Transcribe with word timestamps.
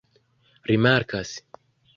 rimarkas 0.67 1.31